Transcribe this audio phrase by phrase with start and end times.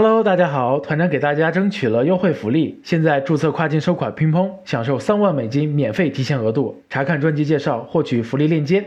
[0.00, 6.80] Hello，大家好，团长给大家争取了优惠福利，现在注册跨境收款乒乓，享受三万美金免费提现额度。
[6.88, 8.84] 查看专辑介绍获取福利链接。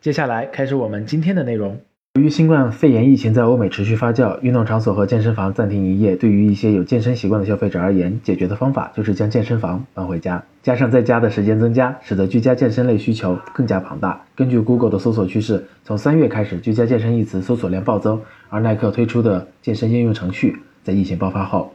[0.00, 1.78] 接下来开始我们今天的内容。
[2.16, 6.16] 由于新冠肺炎疫情在欧美持续发酵，运动场所和健身房暂停营业。
[6.16, 10.42] 对于一些有健身习惯的消费者而言，解决的方法就是将健身房搬回家。
[10.62, 14.18] 加上在家的时间增加，使得居家健身类需求更加庞大。
[14.34, 21.74] 根据 Google 的搜索趋势，从三月开始，居家健身一词搜索量暴增，而耐克推出的健身应用程序在疫情爆发后，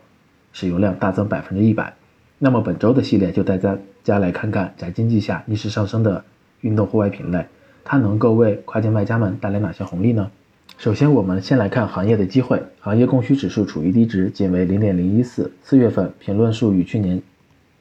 [0.54, 1.94] 使用量大增百分之一百。
[2.40, 6.24] 那么本周的系列就带大家来看看宅经济下逆势上升的
[6.62, 7.46] 运动户外品类。
[7.84, 10.30] 它能够为跨境卖家们带来哪些红利呢？
[10.78, 12.60] 首先，我们先来看行业的机会。
[12.80, 15.52] 行业供需指数处于低值，仅为零点零一四。
[15.64, 17.22] 四月份评论数与去年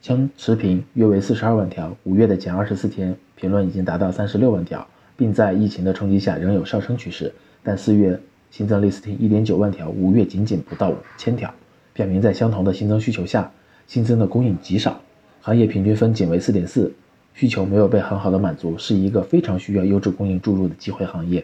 [0.01, 1.95] 相持平，约为四十二万条。
[2.03, 4.85] 五月的前二十四天，评论已经达到三十六万条，
[5.17, 7.33] 并在疫情的冲击下仍有上升趋势。
[7.63, 8.19] 但四月
[8.51, 11.51] 新增 listing 一点九万条，五月仅仅不到五千条，
[11.93, 13.51] 表明在相同的新增需求下，
[13.87, 15.01] 新增的供应极少。
[15.41, 16.93] 行业平均分仅为四点四。
[17.33, 21.43] 需求没有被很好的满足，是一个非常需要优质供应注入的机会行业，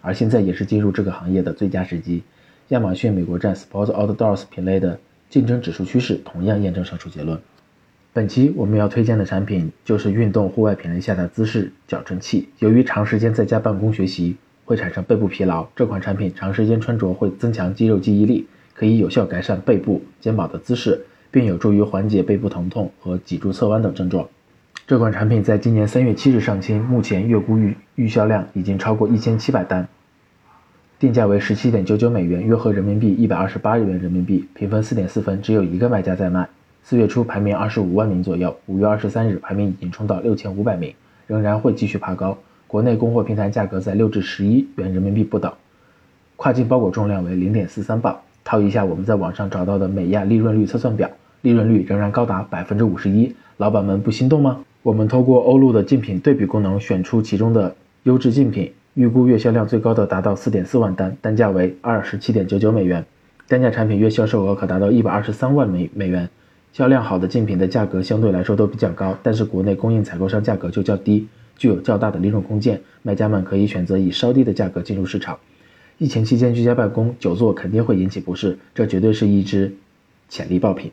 [0.00, 2.22] 而现在也是进入这个行业的最佳时机。
[2.68, 4.98] 亚马逊美国站 Sports Outdoors 品类的
[5.30, 7.38] 竞争指数趋势同样验证上述结论。
[8.12, 12.48] 本期我们要推荐的产品就是运动户外品类下的姿势矫正器。
[12.58, 24.28] 由于长时间在家办公学习会产生背部疲劳，这款产品长时间穿着会增强肌肉记忆力，可以有效改善背部、肩膀的姿势，并有助于缓解背部疼痛和脊柱侧弯等症状。
[24.88, 29.86] 这款产品在今年三月七日上新，目前月估预预销量已经超过一千七百单，
[30.98, 36.48] 定价为十七点九九美元，约合人民币一百二十八日元人民币，评分四点四分，只有一个卖家在卖。
[36.82, 40.94] 四月初排名二十五万名左右，五月二十三日排名已经冲到六千五百名，
[41.26, 42.38] 仍然会继续爬高。
[42.66, 45.52] 国内供货平台价格在六至十一元人民币不等，
[46.36, 48.18] 跨境包裹重量为零点四三磅。
[48.42, 51.10] 套一下我们在网上找到的美亚利润率测算表，
[51.42, 54.64] 利润率仍然高达百分之五十一，老板们不心动吗？
[54.82, 57.74] 我们通过欧陆的竞品对比功能选出其中的
[58.04, 63.04] 优质竞品，预估月销量最高的达到四点四万单，单价为二十七点九九美元，
[63.48, 66.28] 单价产品月销售额可达到一百二十三万美美元。
[66.72, 75.38] 销量好的竞品的价格相对来说都比较高，但是国内供应采购商价格就较低，具有较大的利润空间，卖家们可以选择以稍低的价格进入市场。
[75.96, 79.74] 疫情期间居家办公久坐肯定会引起不适，这绝对是一支
[80.28, 80.92] 潜力爆品。